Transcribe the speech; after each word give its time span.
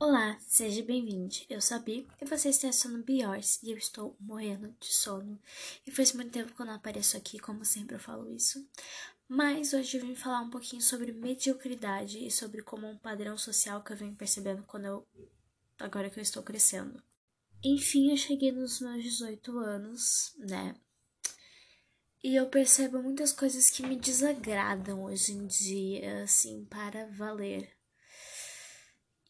Olá, 0.00 0.38
seja 0.46 0.80
bem-vindo. 0.84 1.34
Eu 1.50 1.60
sou 1.60 1.76
a 1.76 1.80
Bi 1.80 2.06
e 2.22 2.24
você 2.24 2.50
está 2.50 2.68
assistindo 2.68 3.02
Biors 3.02 3.60
e 3.64 3.72
eu 3.72 3.76
estou 3.76 4.16
morrendo 4.20 4.72
de 4.78 4.94
sono. 4.94 5.42
E 5.84 5.90
faz 5.90 6.12
muito 6.12 6.30
tempo 6.30 6.54
que 6.54 6.62
eu 6.62 6.66
não 6.66 6.74
apareço 6.74 7.16
aqui, 7.16 7.36
como 7.36 7.64
sempre 7.64 7.96
eu 7.96 8.00
falo 8.00 8.30
isso. 8.30 8.64
Mas 9.26 9.72
hoje 9.72 9.96
eu 9.96 10.06
vim 10.06 10.14
falar 10.14 10.40
um 10.40 10.50
pouquinho 10.50 10.80
sobre 10.80 11.10
mediocridade 11.10 12.24
e 12.24 12.30
sobre 12.30 12.62
como 12.62 12.86
um 12.86 12.96
padrão 12.96 13.36
social 13.36 13.82
que 13.82 13.92
eu 13.92 13.96
venho 13.96 14.14
percebendo 14.14 14.62
quando 14.62 14.84
eu. 14.84 15.08
agora 15.80 16.08
que 16.08 16.20
eu 16.20 16.22
estou 16.22 16.44
crescendo. 16.44 17.02
Enfim, 17.64 18.12
eu 18.12 18.16
cheguei 18.16 18.52
nos 18.52 18.80
meus 18.80 19.02
18 19.02 19.58
anos, 19.58 20.32
né? 20.38 20.76
E 22.22 22.36
eu 22.36 22.48
percebo 22.48 23.02
muitas 23.02 23.32
coisas 23.32 23.68
que 23.68 23.82
me 23.82 23.96
desagradam 23.96 25.02
hoje 25.02 25.32
em 25.32 25.44
dia, 25.44 26.22
assim, 26.22 26.64
para 26.66 27.08
valer 27.10 27.77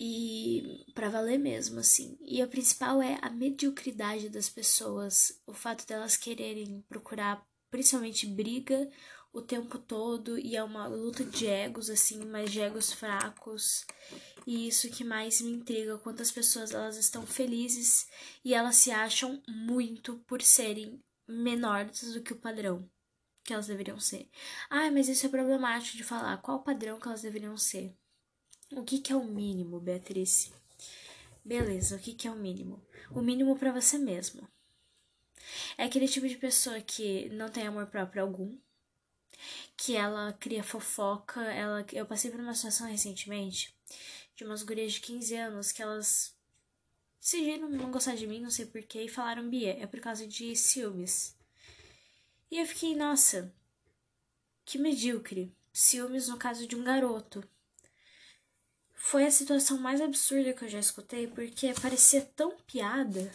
e 0.01 0.85
para 0.95 1.09
valer 1.09 1.39
mesmo, 1.39 1.81
assim. 1.81 2.17
E 2.21 2.43
o 2.43 2.49
principal 2.49 3.03
é 3.03 3.19
a 3.21 3.31
mediocridade 3.31 4.29
das 4.29 4.49
pessoas, 4.49 5.41
o 5.47 5.53
fato 5.53 5.87
delas 5.87 6.17
quererem 6.17 6.85
procurar 6.89 7.45
principalmente 7.71 8.27
briga 8.27 8.89
o 9.33 9.43
tempo 9.43 9.79
todo 9.79 10.39
e 10.39 10.57
é 10.57 10.63
uma 10.63 10.87
luta 10.87 11.25
de 11.25 11.47
egos 11.47 11.91
assim, 11.91 12.25
mas 12.25 12.51
de 12.51 12.61
egos 12.61 12.93
fracos. 12.93 13.85
E 14.47 14.67
isso 14.67 14.89
que 14.91 15.05
mais 15.05 15.41
me 15.41 15.51
intriga, 15.51 15.99
quantas 15.99 16.31
pessoas 16.31 16.73
elas 16.73 16.97
estão 16.97 17.27
felizes 17.27 18.09
e 18.45 18.55
elas 18.55 18.77
se 18.77 18.91
acham 18.91 19.43
muito 19.47 20.19
por 20.27 20.41
serem 20.43 21.03
menores 21.27 22.15
do 22.15 22.23
que 22.23 22.33
o 22.33 22.41
padrão 22.41 22.89
que 23.45 23.53
elas 23.53 23.67
deveriam 23.67 23.99
ser. 23.99 24.29
Ah, 24.69 24.91
mas 24.91 25.09
isso 25.09 25.27
é 25.27 25.29
problemático 25.29 25.97
de 25.97 26.05
falar. 26.05 26.37
Qual 26.39 26.59
o 26.59 26.63
padrão 26.63 26.99
que 26.99 27.09
elas 27.09 27.23
deveriam 27.23 27.57
ser? 27.57 27.95
O 28.71 28.85
que, 28.85 28.99
que 28.99 29.13
é 29.13 29.17
o 29.17 29.25
mínimo, 29.25 29.81
Beatriz? 29.81 30.53
Beleza, 31.43 31.97
o 31.97 31.99
que, 31.99 32.13
que 32.13 32.29
é 32.29 32.31
o 32.31 32.37
mínimo? 32.37 32.83
O 33.11 33.23
mínimo 33.23 33.59
para 33.59 33.73
você 33.73 33.97
mesmo. 33.97 34.47
É 35.79 35.85
aquele 35.85 36.07
tipo 36.07 36.29
de 36.29 36.37
pessoa 36.37 36.79
que 36.81 37.31
não 37.31 37.49
tem 37.49 37.67
amor 37.67 37.87
próprio 37.87 38.23
algum, 38.23 38.59
que 39.75 39.97
ela 39.97 40.35
cria 40.35 40.63
fofoca. 40.63 41.41
Ela, 41.41 41.87
eu 41.93 42.05
passei 42.05 42.31
por 42.31 42.41
uma 42.41 42.55
situação 42.55 42.87
recentemente 42.87 43.75
de 44.37 44.45
umas 44.45 44.63
gurias 44.63 44.93
de 44.93 45.01
15 45.01 45.35
anos 45.35 45.73
que 45.73 45.83
elas 45.83 46.37
decidiram 47.19 47.71
não 47.71 47.91
gostar 47.91 48.17
de 48.17 48.27
mim, 48.27 48.41
não 48.41 48.51
sei 48.51 48.67
porquê, 48.67 49.03
e 49.03 49.09
falaram, 49.09 49.49
Bia, 49.49 49.83
é 49.83 49.87
por 49.87 50.01
causa 50.01 50.27
de 50.27 50.55
ciúmes. 50.55 51.35
E 52.51 52.59
eu 52.59 52.67
fiquei, 52.67 52.95
nossa, 52.95 53.51
que 54.67 54.77
medíocre. 54.77 55.55
Ciúmes 55.73 56.29
no 56.29 56.37
caso 56.37 56.67
de 56.67 56.77
um 56.77 56.85
garoto 56.85 57.49
foi 59.11 59.25
a 59.25 59.31
situação 59.31 59.79
mais 59.79 60.03
absurda 60.03 60.53
que 60.53 60.67
eu 60.67 60.69
já 60.69 60.79
escutei, 60.79 61.27
porque 61.27 61.73
parecia 61.81 62.21
tão 62.37 62.55
piada, 62.67 63.33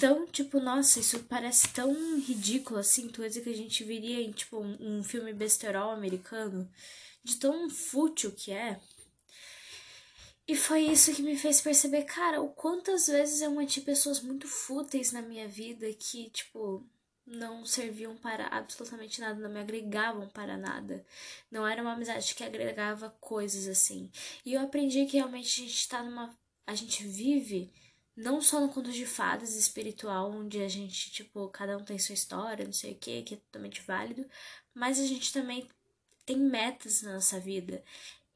tão 0.00 0.26
tipo, 0.26 0.58
nossa, 0.58 0.98
isso 0.98 1.20
parece 1.28 1.68
tão 1.68 1.92
ridículo 2.18 2.80
assim, 2.80 3.08
coisa 3.08 3.40
que 3.40 3.48
a 3.48 3.56
gente 3.56 3.84
viria 3.84 4.20
em 4.20 4.32
tipo 4.32 4.58
um, 4.58 5.00
filme 5.04 5.32
besterol 5.32 5.92
americano, 5.92 6.68
de 7.22 7.36
tão 7.36 7.70
fútil 7.70 8.32
que 8.32 8.50
é. 8.50 8.80
E 10.48 10.56
foi 10.56 10.80
isso 10.80 11.14
que 11.14 11.22
me 11.22 11.36
fez 11.36 11.60
perceber, 11.60 12.02
cara, 12.02 12.42
o 12.42 12.48
quantas 12.48 13.06
vezes 13.06 13.40
eu 13.42 13.52
mantive 13.52 13.86
pessoas 13.86 14.20
muito 14.20 14.48
fúteis 14.48 15.12
na 15.12 15.22
minha 15.22 15.46
vida 15.46 15.86
que, 15.92 16.30
tipo, 16.30 16.84
não 17.30 17.64
serviam 17.64 18.16
para 18.16 18.46
absolutamente 18.48 19.20
nada, 19.20 19.40
não 19.40 19.48
me 19.48 19.60
agregavam 19.60 20.28
para 20.28 20.56
nada. 20.56 21.06
Não 21.50 21.66
era 21.66 21.80
uma 21.80 21.92
amizade 21.92 22.34
que 22.34 22.42
agregava 22.42 23.10
coisas 23.20 23.68
assim. 23.68 24.10
E 24.44 24.54
eu 24.54 24.60
aprendi 24.60 25.06
que 25.06 25.16
realmente 25.16 25.62
a 25.62 25.64
gente 25.64 25.76
está 25.76 26.02
numa. 26.02 26.36
A 26.66 26.74
gente 26.74 27.04
vive 27.06 27.72
não 28.16 28.40
só 28.40 28.60
no 28.60 28.68
conto 28.68 28.90
de 28.92 29.06
fadas 29.06 29.54
espiritual, 29.54 30.30
onde 30.30 30.60
a 30.60 30.68
gente, 30.68 31.10
tipo, 31.10 31.48
cada 31.48 31.76
um 31.78 31.84
tem 31.84 31.98
sua 31.98 32.14
história, 32.14 32.64
não 32.64 32.72
sei 32.72 32.92
o 32.92 32.96
que, 32.96 33.22
que 33.22 33.34
é 33.34 33.36
totalmente 33.38 33.80
válido, 33.82 34.26
mas 34.74 34.98
a 34.98 35.06
gente 35.06 35.32
também 35.32 35.66
tem 36.26 36.36
metas 36.36 37.02
na 37.02 37.14
nossa 37.14 37.38
vida. 37.38 37.82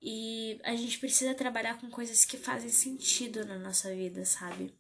E 0.01 0.61
a 0.63 0.77
gente 0.77 0.99
precisa 0.99 1.35
trabalhar 1.35 1.81
com 1.81 1.91
coisas 1.91 2.25
que 2.25 2.37
fazem 2.37 2.71
sentido 2.71 3.45
na 3.45 3.59
nossa 3.59 3.93
vida, 3.95 4.25
sabe? 4.25 4.73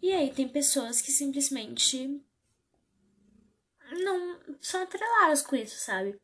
E 0.00 0.12
aí 0.12 0.32
tem 0.32 0.48
pessoas 0.48 1.00
que 1.00 1.12
simplesmente 1.12 2.20
não 3.92 4.38
são 4.60 4.82
atreladas 4.82 5.42
com 5.42 5.56
isso, 5.56 5.78
sabe? 5.78 6.18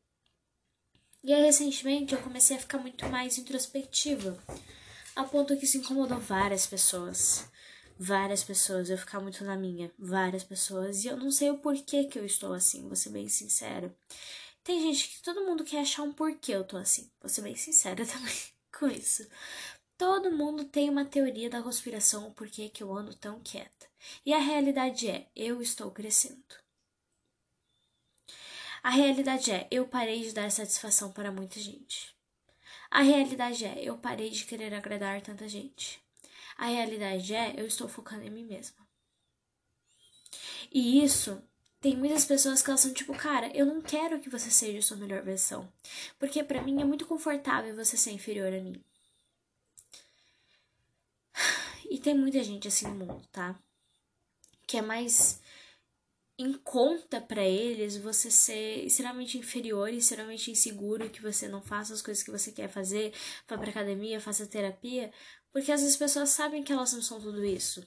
E 1.23 1.33
aí, 1.33 1.43
recentemente, 1.43 2.15
eu 2.15 2.23
comecei 2.23 2.57
a 2.57 2.61
ficar 2.61 2.79
muito 2.79 3.07
mais 3.07 3.39
introspectiva, 3.39 4.39
a 5.17 5.25
ponto 5.25 5.57
que 5.57 5.65
isso 5.65 5.79
incomodou 5.79 6.19
várias 6.19 6.67
pessoas. 6.67 7.49
Várias 7.99 8.45
pessoas, 8.45 8.89
eu 8.89 8.97
ficar 8.97 9.21
muito 9.21 9.45
na 9.45 9.57
minha, 9.57 9.93
várias 9.99 10.45
pessoas, 10.45 11.05
e 11.05 11.09
eu 11.09 11.17
não 11.17 11.33
sei 11.33 11.51
o 11.51 11.59
porquê 11.59 12.05
que 12.05 12.19
eu 12.19 12.25
estou 12.25 12.53
assim, 12.53 12.87
vou 12.87 12.95
ser 12.95 13.11
bem 13.11 13.29
sincera. 13.29 13.93
Tem 14.63 14.81
gente 14.81 15.09
que 15.09 15.23
todo 15.23 15.45
mundo 15.45 15.65
quer 15.65 15.81
achar 15.81 16.05
um 16.05 16.13
porquê 16.13 16.53
eu 16.53 16.63
tô 16.65 16.77
assim, 16.77 17.11
vou 17.21 17.29
ser 17.29 17.43
bem 17.43 17.57
sincera 17.57 18.05
também 18.07 18.37
com 18.79 18.87
isso. 18.87 19.27
Todo 19.97 20.31
mundo 20.31 20.65
tem 20.65 20.89
uma 20.89 21.05
teoria 21.05 21.51
da 21.51 21.61
conspiração 21.63 22.29
o 22.29 22.35
porquê 22.35 22.69
que 22.69 22.85
eu 22.85 22.97
ando 22.97 23.15
tão 23.17 23.41
quieta. 23.41 23.89
E 24.25 24.33
a 24.33 24.39
realidade 24.39 25.11
é, 25.11 25.27
eu 25.35 25.61
estou 25.61 25.91
crescendo. 25.91 26.68
A 28.83 28.91
realidade 28.91 29.51
é, 29.51 29.67
eu 29.71 29.87
parei 29.87 30.23
de 30.23 30.33
dar 30.33 30.51
satisfação 30.51 31.11
para 31.13 31.33
muita 31.33 31.59
gente. 31.61 32.15
A 32.91 33.03
realidade 33.03 33.65
é, 33.65 33.83
eu 33.83 33.99
parei 33.99 34.31
de 34.31 34.45
querer 34.45 34.73
agradar 34.73 35.21
tanta 35.21 35.49
gente. 35.49 36.01
A 36.57 36.67
realidade 36.67 37.35
é, 37.35 37.55
eu 37.57 37.67
estou 37.67 37.89
focando 37.89 38.25
em 38.25 38.31
mim 38.31 38.45
mesma. 38.45 38.87
E 40.73 41.03
isso 41.05 41.43
tem 41.81 41.97
muitas 41.97 42.25
pessoas 42.25 42.63
que 42.63 42.71
elas 42.71 42.81
são 42.81 42.93
tipo, 42.93 43.15
cara, 43.15 43.49
eu 43.57 43.65
não 43.67 43.81
quero 43.81 44.21
que 44.21 44.29
você 44.29 44.51
seja 44.51 44.79
a 44.79 44.83
sua 44.83 44.97
melhor 44.97 45.23
versão. 45.23 45.71
Porque 46.19 46.43
para 46.43 46.63
mim 46.63 46.81
é 46.81 46.85
muito 46.85 47.07
confortável 47.07 47.75
você 47.75 47.97
ser 47.97 48.13
inferior 48.13 48.53
a 48.53 48.61
mim. 48.61 48.83
E 51.91 51.99
tem 51.99 52.15
muita 52.15 52.45
gente 52.45 52.69
assim 52.69 52.87
no 52.87 53.07
mundo, 53.07 53.27
tá? 53.33 53.59
Que 54.67 54.77
é 54.77 54.83
mais 54.83 55.41
em 56.39 56.53
conta 56.53 57.21
para 57.21 57.45
eles 57.45 57.97
você 57.97 58.31
ser 58.31 58.87
extremamente 58.87 59.37
inferior 59.37 59.93
e 59.93 59.99
extremamente 59.99 60.51
inseguro, 60.51 61.11
que 61.11 61.21
você 61.21 61.49
não 61.49 61.61
faça 61.61 61.93
as 61.93 62.01
coisas 62.01 62.23
que 62.23 62.31
você 62.31 62.53
quer 62.53 62.69
fazer, 62.69 63.13
vá 63.49 63.59
pra 63.59 63.71
academia, 63.71 64.21
faça 64.21 64.47
terapia, 64.47 65.13
porque 65.53 65.71
vezes 65.71 65.93
as 65.93 65.97
pessoas 65.97 66.31
sabem 66.31 66.63
que 66.63 66.73
elas 66.73 66.93
não 66.93 67.03
são 67.03 67.21
tudo 67.21 67.45
isso. 67.45 67.85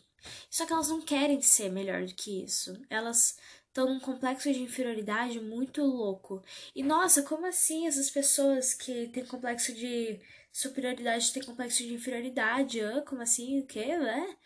Só 0.50 0.66
que 0.66 0.74
elas 0.74 0.90
não 0.90 1.02
querem 1.02 1.42
ser 1.42 1.70
melhor 1.72 2.06
do 2.06 2.14
que 2.14 2.44
isso. 2.44 2.80
Elas 2.90 3.38
estão 3.68 3.88
num 3.88 4.00
complexo 4.00 4.52
de 4.52 4.62
inferioridade 4.62 5.40
muito 5.40 5.82
louco. 5.84 6.44
E 6.76 6.84
nossa, 6.84 7.24
como 7.24 7.46
assim 7.48 7.88
essas 7.88 8.10
pessoas 8.10 8.74
que 8.74 9.08
têm 9.10 9.26
complexo 9.26 9.74
de 9.74 10.20
superioridade 10.52 11.32
têm 11.32 11.44
complexo 11.44 11.80
de 11.84 11.94
inferioridade? 11.94 12.82
Ah, 12.82 13.02
como 13.02 13.22
assim? 13.22 13.60
O 13.62 13.66
quê? 13.66 13.80
É? 13.80 14.38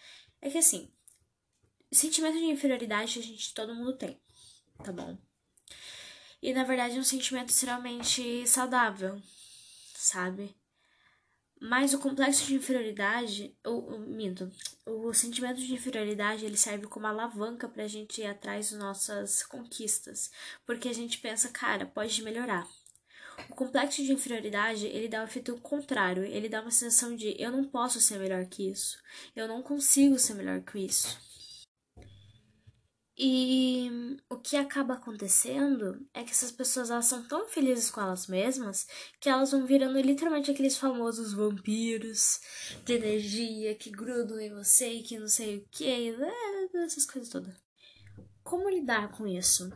é 0.42 0.50
que 0.50 0.58
assim, 0.60 0.92
sentimento 1.96 2.38
de 2.38 2.46
inferioridade 2.46 3.20
a 3.20 3.22
gente 3.22 3.54
todo 3.54 3.76
mundo 3.76 3.98
tem, 3.98 4.20
tá 4.84 4.92
bom? 4.92 5.18
E 6.42 6.54
na 6.54 6.64
verdade 6.64 6.98
é 6.98 7.00
um 7.00 7.04
sentimento 7.04 7.50
extremamente 7.50 8.48
saudável, 8.48 9.22
sabe? 9.96 10.56
Mas 11.60 11.94
o 11.94 12.00
complexo 12.00 12.46
de 12.46 12.56
inferioridade, 12.56 13.56
ou, 13.64 13.98
minto, 14.00 14.52
o 14.86 15.14
sentimento 15.14 15.60
de 15.60 15.74
inferioridade 15.74 16.46
ele 16.46 16.58
serve 16.58 16.86
como 16.86 17.08
alavanca 17.08 17.68
pra 17.68 17.88
gente 17.88 18.22
ir 18.22 18.28
atrás 18.28 18.72
das 18.72 18.80
nossas 18.80 19.44
conquistas, 19.44 20.30
porque 20.66 20.90
a 20.90 20.94
gente 20.94 21.18
pensa, 21.18 21.50
cara, 21.50 21.86
pode 21.86 22.22
melhorar. 22.22 22.68
O 23.50 23.56
complexo 23.56 24.04
de 24.04 24.12
inferioridade, 24.12 24.86
ele 24.86 25.08
dá 25.08 25.22
o 25.22 25.26
efeito 25.26 25.58
contrário, 25.58 26.24
ele 26.24 26.50
dá 26.50 26.62
uma 26.62 26.72
sensação 26.72 27.16
de 27.16 27.36
eu 27.42 27.52
não 27.52 27.64
posso 27.64 28.00
ser 28.00 28.20
melhor 28.20 28.46
que 28.46 28.70
isso, 28.70 28.98
eu 29.36 29.48
não 29.48 29.62
consigo 29.62 30.20
ser 30.20 30.36
melhor 30.36 30.62
que 30.62 30.80
isso. 30.80 31.18
E 33.18 34.18
o 34.30 34.36
que 34.36 34.58
acaba 34.58 34.96
acontecendo 34.96 36.06
é 36.14 36.22
que 36.24 36.32
essas 36.32 36.52
pessoas 36.52 36.90
elas 36.90 37.06
são 37.06 37.24
tão 37.24 37.48
felizes 37.48 37.90
com 37.90 38.02
elas 38.02 38.28
mesmas 38.28 38.86
que 39.22 39.30
elas 39.30 39.52
vão 39.52 39.66
virando 39.66 39.98
literalmente 40.02 40.52
aqueles 40.52 40.78
famosos 40.78 41.32
vampiros 41.32 42.42
de 42.84 42.94
energia 42.94 43.74
que 43.76 43.90
grudam 43.90 44.38
em 44.38 44.54
você 44.54 44.96
e 44.96 45.04
que 45.04 45.18
não 45.18 45.30
sei 45.30 45.58
o 45.58 45.68
que, 45.72 46.14
essas 46.84 47.06
coisas 47.06 47.30
todas. 47.30 47.56
Como 48.44 48.70
lidar 48.70 49.10
com 49.14 49.26
isso? 49.26 49.72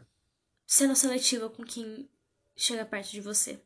Sendo 0.67 0.95
seletiva 0.95 1.49
com 1.49 1.63
quem 1.63 2.09
chega 2.57 2.85
perto 2.85 3.11
de 3.11 3.21
você. 3.21 3.63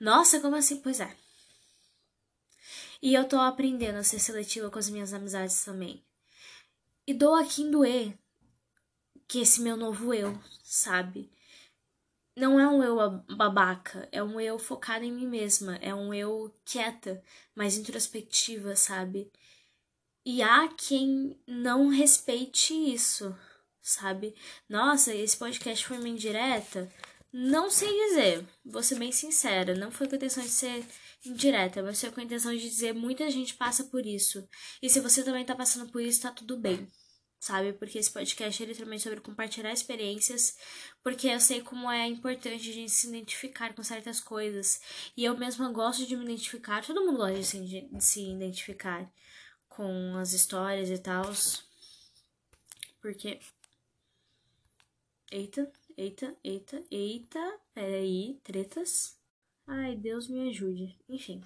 Nossa, 0.00 0.40
como 0.40 0.56
assim? 0.56 0.80
Pois 0.80 0.98
é. 0.98 1.14
E 3.02 3.12
eu 3.14 3.28
tô 3.28 3.38
aprendendo 3.38 3.96
a 3.96 4.02
ser 4.02 4.18
seletiva 4.18 4.70
com 4.70 4.78
as 4.78 4.88
minhas 4.88 5.12
amizades 5.12 5.62
também. 5.62 6.02
E 7.06 7.12
dou 7.12 7.34
a 7.34 7.44
quem 7.44 7.70
doer 7.70 8.18
que 9.30 9.40
esse 9.40 9.60
meu 9.60 9.76
novo 9.76 10.12
eu, 10.12 10.36
sabe? 10.62 11.30
não 12.36 12.58
é 12.58 12.66
um 12.66 12.82
eu 12.82 12.96
babaca, 13.36 14.08
é 14.10 14.22
um 14.22 14.40
eu 14.40 14.58
focado 14.58 15.04
em 15.04 15.12
mim 15.12 15.26
mesma, 15.26 15.76
é 15.76 15.94
um 15.94 16.12
eu 16.14 16.54
quieta, 16.64 17.22
mais 17.54 17.76
introspectiva, 17.76 18.74
sabe? 18.74 19.30
E 20.24 20.42
há 20.42 20.68
quem 20.68 21.38
não 21.46 21.88
respeite 21.88 22.72
isso, 22.72 23.36
sabe? 23.82 24.34
Nossa, 24.68 25.14
esse 25.14 25.36
podcast 25.36 25.86
foi 25.86 25.98
uma 25.98 26.08
indireta? 26.08 26.90
Não 27.32 27.70
sei 27.70 27.88
dizer, 28.08 28.46
vou 28.64 28.82
ser 28.82 28.96
bem 28.96 29.12
sincera, 29.12 29.74
não 29.74 29.90
foi 29.90 30.08
com 30.08 30.14
a 30.14 30.16
intenção 30.16 30.42
de 30.42 30.48
ser 30.48 30.84
indireta, 31.24 31.82
mas 31.82 32.00
foi 32.00 32.10
com 32.10 32.20
a 32.20 32.24
intenção 32.24 32.52
de 32.52 32.60
dizer 32.60 32.94
muita 32.94 33.30
gente 33.30 33.54
passa 33.54 33.84
por 33.84 34.06
isso. 34.06 34.48
E 34.82 34.88
se 34.88 35.00
você 35.00 35.22
também 35.22 35.44
tá 35.44 35.54
passando 35.54 35.90
por 35.92 36.00
isso, 36.02 36.22
tá 36.22 36.30
tudo 36.30 36.56
bem 36.56 36.88
sabe? 37.40 37.72
Porque 37.72 37.98
esse 37.98 38.12
podcast 38.12 38.62
é 38.62 38.66
literalmente 38.66 39.02
sobre 39.02 39.20
compartilhar 39.20 39.72
experiências, 39.72 40.58
porque 41.02 41.26
eu 41.26 41.40
sei 41.40 41.62
como 41.62 41.90
é 41.90 42.06
importante 42.06 42.68
a 42.70 42.72
gente 42.72 42.90
se 42.90 43.08
identificar 43.08 43.74
com 43.74 43.82
certas 43.82 44.20
coisas. 44.20 44.80
E 45.16 45.24
eu 45.24 45.36
mesma 45.36 45.72
gosto 45.72 46.06
de 46.06 46.16
me 46.16 46.24
identificar, 46.24 46.84
todo 46.84 47.00
mundo 47.00 47.16
gosta 47.16 47.38
de 47.38 47.44
se, 47.44 47.58
de 47.58 48.04
se 48.04 48.30
identificar 48.30 49.10
com 49.68 50.16
as 50.18 50.34
histórias 50.34 50.90
e 50.90 50.98
tal. 50.98 51.24
Porque. 53.00 53.40
Eita, 55.32 55.72
eita, 55.96 56.36
eita, 56.44 56.84
eita, 56.90 57.60
peraí, 57.72 58.38
tretas. 58.42 59.18
Ai, 59.66 59.96
Deus 59.96 60.28
me 60.28 60.50
ajude. 60.50 60.98
Enfim, 61.08 61.42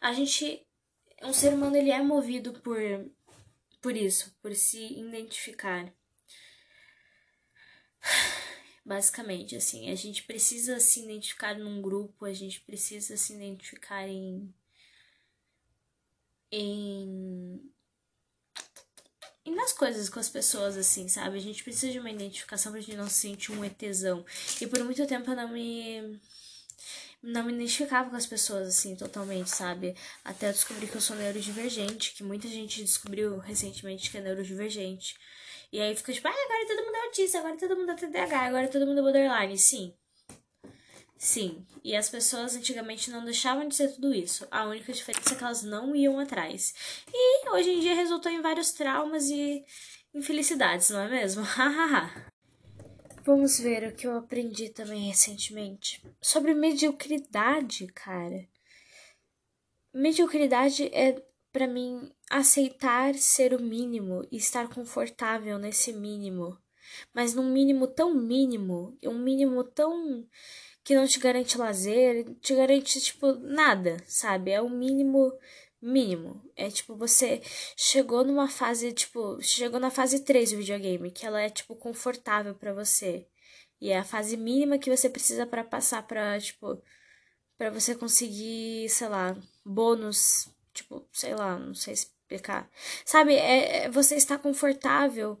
a 0.00 0.12
gente. 0.12 0.66
Um 1.22 1.32
ser 1.32 1.54
humano 1.54 1.76
ele 1.76 1.90
é 1.90 2.02
movido 2.02 2.52
por 2.60 2.78
por 3.80 3.96
isso, 3.96 4.34
por 4.42 4.54
se 4.54 4.80
identificar. 4.98 5.92
Basicamente, 8.84 9.54
assim, 9.54 9.90
a 9.90 9.94
gente 9.94 10.22
precisa 10.22 10.80
se 10.80 11.04
identificar 11.04 11.58
num 11.58 11.82
grupo, 11.82 12.24
a 12.24 12.32
gente 12.32 12.60
precisa 12.60 13.16
se 13.16 13.34
identificar 13.34 14.08
em. 14.08 14.52
em. 16.50 17.60
e 19.44 19.50
nas 19.50 19.72
coisas 19.72 20.08
com 20.08 20.18
as 20.18 20.28
pessoas, 20.28 20.76
assim, 20.76 21.06
sabe? 21.08 21.36
A 21.36 21.40
gente 21.40 21.62
precisa 21.62 21.92
de 21.92 21.98
uma 21.98 22.10
identificação 22.10 22.72
pra 22.72 22.80
gente 22.80 22.96
não 22.96 23.08
se 23.08 23.16
sentir 23.20 23.52
um 23.52 23.64
ETzão. 23.64 24.24
E 24.60 24.66
por 24.66 24.82
muito 24.84 25.06
tempo 25.06 25.30
eu 25.30 25.36
não 25.36 25.48
me 25.48 26.18
não 27.22 27.44
me 27.44 27.52
identificava 27.52 28.08
com 28.10 28.16
as 28.16 28.26
pessoas, 28.26 28.68
assim, 28.68 28.94
totalmente, 28.96 29.50
sabe? 29.50 29.94
Até 30.24 30.52
descobri 30.52 30.86
que 30.86 30.96
eu 30.96 31.00
sou 31.00 31.16
neurodivergente, 31.16 32.14
que 32.14 32.22
muita 32.22 32.48
gente 32.48 32.82
descobriu 32.82 33.38
recentemente 33.38 34.10
que 34.10 34.18
é 34.18 34.20
neurodivergente. 34.20 35.16
E 35.72 35.80
aí 35.80 35.94
fica 35.96 36.12
tipo, 36.12 36.28
ah, 36.28 36.30
agora 36.30 36.66
todo 36.66 36.84
mundo 36.84 36.96
é 36.96 37.04
autista, 37.06 37.38
agora 37.38 37.56
todo 37.56 37.76
mundo 37.76 37.90
é 37.92 37.94
TDAH, 37.94 38.40
agora 38.40 38.68
todo 38.68 38.86
mundo 38.86 39.00
é 39.00 39.02
borderline. 39.02 39.58
Sim. 39.58 39.94
Sim. 41.18 41.66
E 41.82 41.96
as 41.96 42.08
pessoas 42.08 42.54
antigamente 42.54 43.10
não 43.10 43.24
deixavam 43.24 43.66
de 43.66 43.74
ser 43.74 43.92
tudo 43.92 44.14
isso. 44.14 44.46
A 44.50 44.64
única 44.66 44.92
diferença 44.92 45.34
é 45.34 45.36
que 45.36 45.44
elas 45.44 45.62
não 45.62 45.94
iam 45.94 46.18
atrás. 46.18 46.72
E 47.12 47.48
hoje 47.50 47.70
em 47.70 47.80
dia 47.80 47.94
resultou 47.94 48.30
em 48.30 48.40
vários 48.40 48.72
traumas 48.72 49.28
e 49.28 49.64
infelicidades, 50.14 50.90
não 50.90 51.00
é 51.00 51.08
mesmo? 51.08 51.42
Hahaha. 51.44 52.37
Vamos 53.28 53.60
ver 53.60 53.86
o 53.86 53.94
que 53.94 54.06
eu 54.06 54.16
aprendi 54.16 54.70
também 54.70 55.06
recentemente. 55.06 56.02
Sobre 56.18 56.54
mediocridade, 56.54 57.86
cara. 57.88 58.48
Mediocridade 59.92 60.86
é, 60.94 61.22
para 61.52 61.66
mim, 61.66 62.10
aceitar 62.30 63.14
ser 63.16 63.52
o 63.52 63.62
mínimo 63.62 64.26
e 64.32 64.38
estar 64.38 64.66
confortável 64.70 65.58
nesse 65.58 65.92
mínimo. 65.92 66.56
Mas 67.12 67.34
num 67.34 67.52
mínimo 67.52 67.86
tão 67.86 68.14
mínimo, 68.14 68.96
um 69.04 69.18
mínimo 69.18 69.62
tão 69.62 70.26
que 70.82 70.94
não 70.94 71.06
te 71.06 71.18
garante 71.18 71.58
lazer, 71.58 72.34
te 72.40 72.54
garante, 72.54 72.98
tipo, 72.98 73.34
nada, 73.34 73.98
sabe? 74.06 74.52
É 74.52 74.62
o 74.62 74.70
mínimo 74.70 75.30
mínimo. 75.80 76.42
É 76.56 76.70
tipo, 76.70 76.96
você 76.96 77.40
chegou 77.76 78.24
numa 78.24 78.48
fase, 78.48 78.92
tipo, 78.92 79.40
chegou 79.42 79.80
na 79.80 79.90
fase 79.90 80.24
3 80.24 80.52
do 80.52 80.58
videogame, 80.58 81.10
que 81.10 81.26
ela 81.26 81.40
é, 81.40 81.50
tipo, 81.50 81.76
confortável 81.76 82.54
para 82.54 82.72
você. 82.72 83.26
E 83.80 83.90
é 83.90 83.98
a 83.98 84.04
fase 84.04 84.36
mínima 84.36 84.78
que 84.78 84.90
você 84.94 85.08
precisa 85.08 85.46
para 85.46 85.64
passar 85.64 86.02
pra, 86.06 86.38
tipo, 86.40 86.82
para 87.56 87.70
você 87.70 87.94
conseguir, 87.94 88.88
sei 88.88 89.08
lá, 89.08 89.36
bônus, 89.64 90.48
tipo, 90.72 91.06
sei 91.12 91.34
lá, 91.34 91.58
não 91.58 91.74
sei 91.74 91.94
explicar. 91.94 92.70
Sabe, 93.04 93.34
é, 93.34 93.84
é 93.84 93.90
você 93.90 94.16
está 94.16 94.38
confortável 94.38 95.40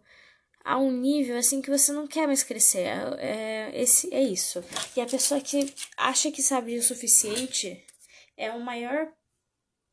a 0.64 0.76
um 0.78 0.90
nível 0.92 1.38
assim 1.38 1.62
que 1.62 1.70
você 1.70 1.92
não 1.92 2.06
quer 2.06 2.26
mais 2.26 2.42
crescer. 2.42 2.80
É, 2.80 3.70
é, 3.72 3.82
esse, 3.82 4.12
é 4.12 4.22
isso. 4.22 4.62
E 4.96 5.00
a 5.00 5.06
pessoa 5.06 5.40
que 5.40 5.72
acha 5.96 6.30
que 6.30 6.42
sabe 6.42 6.76
o 6.76 6.82
suficiente 6.82 7.84
é 8.36 8.52
o 8.52 8.60
maior 8.60 9.12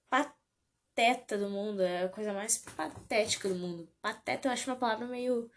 pateta 0.10 1.38
do 1.38 1.50
mundo, 1.50 1.82
é 1.82 2.04
a 2.04 2.10
coisa 2.10 2.34
mais 2.34 2.58
patética 2.58 3.50
do 3.50 3.56
mundo. 3.56 3.90
Pateta 4.02 4.48
eu 4.48 4.52
acho 4.52 4.70
uma 4.70 4.76
palavra 4.76 5.08
meio. 5.08 5.50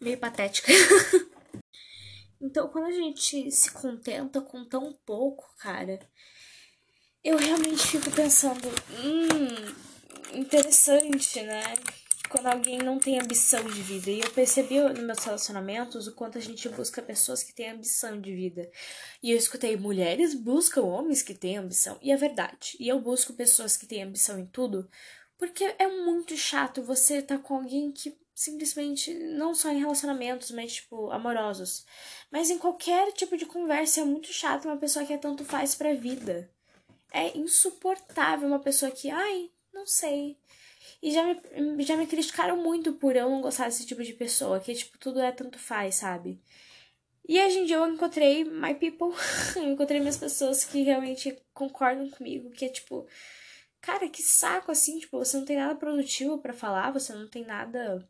meio 0.00 0.18
patética. 0.18 0.72
então, 2.40 2.68
quando 2.68 2.86
a 2.86 2.92
gente 2.92 3.50
se 3.50 3.70
contenta 3.72 4.40
com 4.40 4.64
tão 4.64 4.92
pouco, 5.04 5.44
cara, 5.58 5.98
eu 7.22 7.36
realmente 7.36 7.86
fico 7.86 8.10
pensando, 8.10 8.68
hum, 8.90 10.38
interessante, 10.38 11.42
né? 11.42 11.62
Quando 12.32 12.46
alguém 12.46 12.78
não 12.78 12.98
tem 12.98 13.20
ambição 13.20 13.62
de 13.62 13.82
vida. 13.82 14.10
E 14.10 14.20
eu 14.20 14.30
percebi 14.30 14.80
nos 14.80 14.98
meus 14.98 15.22
relacionamentos 15.22 16.06
o 16.06 16.14
quanto 16.14 16.38
a 16.38 16.40
gente 16.40 16.66
busca 16.70 17.02
pessoas 17.02 17.42
que 17.42 17.52
têm 17.52 17.70
ambição 17.70 18.18
de 18.18 18.34
vida. 18.34 18.70
E 19.22 19.30
eu 19.30 19.36
escutei 19.36 19.76
mulheres 19.76 20.34
buscam 20.34 20.82
homens 20.82 21.22
que 21.22 21.34
têm 21.34 21.58
ambição. 21.58 21.98
E 22.00 22.10
é 22.10 22.16
verdade. 22.16 22.74
E 22.80 22.88
eu 22.88 22.98
busco 22.98 23.34
pessoas 23.34 23.76
que 23.76 23.86
têm 23.86 24.02
ambição 24.02 24.38
em 24.38 24.46
tudo, 24.46 24.88
porque 25.36 25.74
é 25.78 25.86
muito 25.86 26.34
chato 26.34 26.82
você 26.82 27.18
estar 27.18 27.36
tá 27.36 27.42
com 27.42 27.56
alguém 27.56 27.92
que 27.92 28.16
simplesmente 28.34 29.12
não 29.12 29.54
só 29.54 29.70
em 29.70 29.78
relacionamentos, 29.78 30.50
mas 30.52 30.74
tipo 30.74 31.10
amorosos, 31.10 31.84
mas 32.30 32.48
em 32.48 32.58
qualquer 32.58 33.12
tipo 33.12 33.36
de 33.36 33.44
conversa 33.44 34.00
é 34.00 34.04
muito 34.04 34.32
chato 34.32 34.64
uma 34.64 34.78
pessoa 34.78 35.04
que 35.04 35.12
é 35.12 35.18
tanto 35.18 35.44
faz 35.44 35.74
pra 35.74 35.94
vida. 35.94 36.50
É 37.12 37.36
insuportável 37.36 38.48
uma 38.48 38.58
pessoa 38.58 38.90
que, 38.90 39.10
ai, 39.10 39.50
não 39.72 39.86
sei, 39.86 40.38
e 41.02 41.10
já 41.10 41.24
me, 41.24 41.82
já 41.84 41.96
me 41.96 42.06
criticaram 42.06 42.56
muito 42.62 42.92
por 42.92 43.16
eu 43.16 43.28
não 43.28 43.42
gostar 43.42 43.64
desse 43.66 43.84
tipo 43.84 44.02
de 44.04 44.12
pessoa, 44.12 44.60
que 44.60 44.72
tipo, 44.74 44.96
tudo 44.98 45.20
é 45.20 45.32
tanto 45.32 45.58
faz, 45.58 45.96
sabe? 45.96 46.40
E 47.28 47.40
hoje 47.40 47.58
em 47.58 47.64
dia 47.66 47.76
eu 47.76 47.86
encontrei 47.88 48.44
my 48.44 48.74
people, 48.74 49.12
eu 49.56 49.72
encontrei 49.72 50.00
minhas 50.00 50.16
pessoas 50.16 50.64
que 50.64 50.82
realmente 50.82 51.36
concordam 51.52 52.08
comigo, 52.10 52.50
que 52.50 52.64
é 52.64 52.68
tipo, 52.68 53.06
cara, 53.80 54.08
que 54.08 54.22
saco 54.22 54.70
assim, 54.70 54.98
tipo, 55.00 55.18
você 55.18 55.36
não 55.36 55.44
tem 55.44 55.56
nada 55.56 55.74
produtivo 55.74 56.38
para 56.38 56.52
falar, 56.52 56.92
você 56.92 57.12
não 57.12 57.28
tem 57.28 57.44
nada 57.44 58.08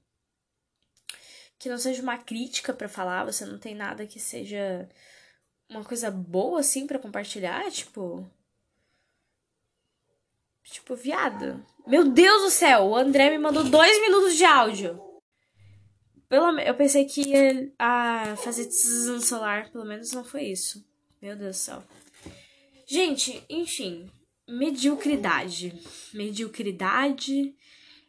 que 1.58 1.68
não 1.68 1.78
seja 1.78 2.02
uma 2.02 2.18
crítica 2.18 2.74
para 2.74 2.88
falar, 2.88 3.24
você 3.24 3.46
não 3.46 3.58
tem 3.58 3.74
nada 3.74 4.06
que 4.06 4.20
seja 4.20 4.88
uma 5.68 5.84
coisa 5.84 6.10
boa 6.10 6.60
assim 6.60 6.86
para 6.86 6.98
compartilhar, 6.98 7.70
tipo, 7.70 8.28
Tipo, 10.72 10.96
viado. 10.96 11.62
Meu 11.86 12.08
Deus 12.08 12.44
do 12.44 12.50
céu, 12.50 12.84
o 12.84 12.96
André 12.96 13.28
me 13.28 13.36
mandou 13.36 13.62
dois 13.62 14.00
minutos 14.00 14.36
de 14.36 14.44
áudio. 14.44 14.98
Pelo, 16.30 16.58
eu 16.60 16.74
pensei 16.74 17.04
que 17.04 17.28
ia 17.28 17.70
a 17.78 18.34
fazer 18.36 18.64
no 19.12 19.20
celular, 19.20 19.70
pelo 19.70 19.84
menos 19.84 20.12
não 20.12 20.24
foi 20.24 20.44
isso. 20.44 20.82
Meu 21.20 21.36
Deus 21.36 21.56
do 21.56 21.60
céu. 21.60 21.84
Gente, 22.86 23.44
enfim, 23.50 24.10
mediocridade. 24.48 25.78
Mediocridade 26.14 27.54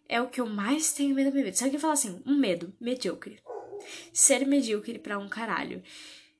é 0.07 0.21
o 0.21 0.29
que 0.29 0.39
eu 0.39 0.45
mais 0.45 0.93
tenho 0.93 1.13
medo 1.13 1.25
da 1.25 1.31
minha 1.31 1.43
vida. 1.43 1.57
Sabe 1.57 1.69
o 1.69 1.73
que 1.73 1.79
fala 1.79 1.93
assim? 1.93 2.21
Um 2.25 2.37
medo, 2.37 2.73
medíocre. 2.79 3.41
Ser 4.13 4.47
medíocre 4.47 4.97
pra 4.99 5.19
um 5.19 5.27
caralho. 5.27 5.83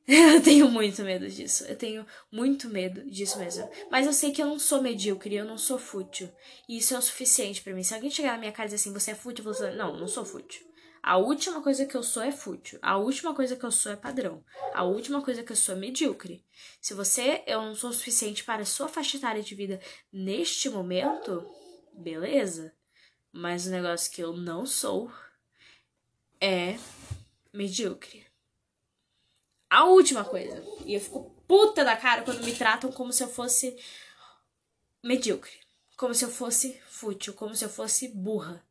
Eu 0.08 0.44
tenho 0.44 0.70
muito 0.70 1.02
medo 1.02 1.28
disso. 1.30 1.64
Eu 1.64 1.78
tenho 1.78 2.06
muito 2.32 2.68
medo 2.68 3.10
disso 3.10 3.40
mesmo. 3.40 3.70
Mas 3.90 4.06
eu 4.06 4.12
sei 4.14 4.32
que 4.32 4.42
eu 4.42 4.48
não 4.48 4.60
sou 4.60 4.82
medíocre, 4.82 5.36
eu 5.36 5.46
não 5.46 5.58
sou 5.58 5.78
fútil. 5.78 6.30
E 6.68 6.78
isso 6.78 6.94
é 6.94 6.98
o 6.98 7.02
suficiente 7.02 7.62
para 7.62 7.74
mim. 7.74 7.84
Se 7.84 7.94
alguém 7.94 8.10
chegar 8.10 8.34
na 8.34 8.38
minha 8.38 8.52
cara 8.52 8.70
e 8.70 8.76
assim, 8.76 8.92
você 8.92 9.12
é 9.12 9.16
fútil, 9.16 9.50
dizer, 9.50 9.76
não, 9.76 9.98
não 9.98 10.08
sou 10.08 10.26
fútil. 10.26 10.62
A 11.02 11.18
última 11.18 11.62
coisa 11.62 11.86
que 11.86 11.96
eu 11.96 12.04
sou 12.04 12.22
é 12.24 12.32
fútil. 12.32 12.80
A 12.82 12.98
última 12.98 13.34
coisa 13.34 13.56
que 13.56 13.64
eu 13.64 13.72
sou 13.72 13.92
é 13.92 13.96
padrão. 13.96 14.44
A 14.74 14.84
última 14.84 15.22
coisa 15.22 15.44
que 15.44 15.52
eu 15.52 15.56
sou 15.56 15.76
é 15.76 15.78
medíocre. 15.78 16.46
Se 16.82 16.94
você 16.94 17.44
eu 17.48 17.62
não 17.62 17.76
sou 17.76 17.90
o 17.90 17.94
suficiente 17.94 18.44
para 18.44 18.62
a 18.62 18.66
sua 18.66 18.88
faixa 18.88 19.18
etária 19.18 19.42
de 19.42 19.56
vida 19.56 19.82
neste 20.12 20.70
momento, 20.70 21.46
beleza. 21.94 22.74
Mas 23.32 23.68
o 23.68 23.72
negócio 23.72 24.12
que 24.12 24.22
eu 24.22 24.34
não 24.36 24.66
sou 24.66 25.12
é 26.40 26.78
medíocre. 27.54 28.33
A 29.74 29.86
última 29.86 30.24
coisa. 30.24 30.64
E 30.86 30.94
eu 30.94 31.02
fico 31.02 31.32
puta 31.48 31.84
da 31.84 31.98
cara 31.98 32.22
quando 32.22 32.44
me 32.44 32.56
tratam 32.56 32.92
como 32.92 33.12
se 33.12 33.24
eu 33.24 33.28
fosse 33.28 33.76
medíocre. 35.02 35.52
Como 35.98 36.14
se 36.14 36.24
eu 36.24 36.30
fosse 36.30 36.80
fútil, 36.88 37.34
como 37.34 37.56
se 37.56 37.66
eu 37.66 37.70
fosse 37.70 38.10
burra. 38.10 38.64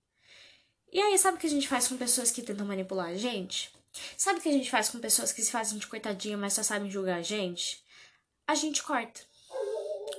E 0.93 1.01
aí, 1.01 1.19
sabe 1.19 1.37
o 1.37 1.41
que 1.41 1.49
a 1.49 1.51
gente 1.51 1.67
faz 1.67 1.89
com 1.89 1.97
pessoas 1.97 2.31
que 2.31 2.41
tentam 2.41 2.65
manipular 2.65 3.09
a 3.09 3.17
gente? 3.17 3.75
Sabe 4.17 4.39
o 4.39 4.43
que 4.43 4.49
a 4.49 4.53
gente 4.53 4.71
faz 4.71 4.91
com 4.91 5.01
pessoas 5.01 5.33
que 5.33 5.43
se 5.43 5.51
fazem 5.51 5.77
de 5.77 5.89
coitadinha, 5.89 6.39
mas 6.39 6.53
só 6.53 6.63
sabem 6.63 6.89
julgar 6.89 7.19
a 7.19 7.23
gente? 7.23 7.83
A 8.47 8.55
gente 8.55 8.81
corta. 8.81 9.23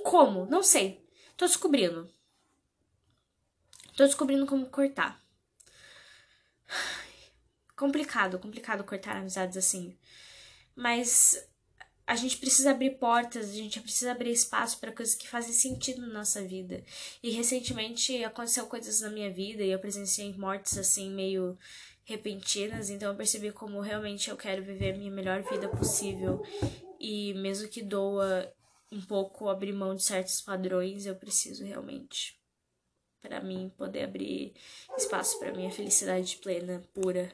Como? 0.02 0.44
Não 0.50 0.62
sei. 0.62 1.02
Tô 1.34 1.46
descobrindo. 1.46 2.12
Tô 3.96 4.04
descobrindo 4.04 4.44
como 4.44 4.66
cortar. 4.66 5.18
Complicado, 7.74 8.38
complicado 8.38 8.84
cortar 8.84 9.16
amizades 9.16 9.56
assim. 9.56 9.98
Mas 10.74 11.42
a 12.06 12.16
gente 12.16 12.36
precisa 12.36 12.72
abrir 12.72 12.98
portas, 12.98 13.50
a 13.50 13.54
gente 13.54 13.80
precisa 13.80 14.12
abrir 14.12 14.30
espaço 14.30 14.78
para 14.78 14.92
coisas 14.92 15.14
que 15.14 15.28
fazem 15.28 15.52
sentido 15.52 16.02
na 16.02 16.12
nossa 16.12 16.42
vida. 16.42 16.84
E 17.22 17.30
recentemente 17.30 18.22
aconteceu 18.24 18.66
coisas 18.66 19.00
na 19.00 19.08
minha 19.08 19.30
vida 19.30 19.62
e 19.62 19.70
eu 19.70 19.78
presenciei 19.78 20.32
mortes 20.36 20.76
assim 20.76 21.10
meio 21.10 21.56
repentinas, 22.04 22.90
então 22.90 23.10
eu 23.10 23.16
percebi 23.16 23.50
como 23.50 23.80
realmente 23.80 24.28
eu 24.28 24.36
quero 24.36 24.62
viver 24.62 24.92
a 24.92 24.96
minha 24.98 25.10
melhor 25.10 25.42
vida 25.42 25.66
possível 25.70 26.42
e 27.00 27.32
mesmo 27.34 27.66
que 27.68 27.82
doa 27.82 28.52
um 28.92 29.00
pouco 29.00 29.48
abrir 29.48 29.72
mão 29.72 29.94
de 29.94 30.02
certos 30.02 30.42
padrões, 30.42 31.06
eu 31.06 31.16
preciso 31.16 31.64
realmente 31.64 32.38
para 33.22 33.40
mim 33.40 33.72
poder 33.78 34.04
abrir 34.04 34.52
espaço 34.98 35.38
para 35.38 35.54
minha 35.54 35.70
felicidade 35.70 36.36
plena, 36.36 36.82
pura. 36.92 37.32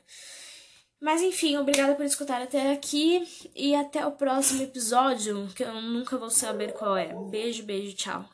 Mas 1.00 1.23
enfim, 1.23 1.57
obrigada 1.57 1.95
por 1.95 2.04
escutar 2.04 2.42
até 2.42 2.73
aqui 2.73 3.26
e 3.57 3.75
até 3.75 4.07
o 4.07 4.12
próximo 4.12 4.62
episódio, 4.62 5.49
que 5.57 5.64
eu 5.64 5.80
nunca 5.80 6.19
vou 6.19 6.30
saber 6.30 6.73
qual 6.73 6.97
é. 6.97 7.14
Beijo, 7.30 7.62
beijo, 7.62 7.97
tchau. 7.97 8.25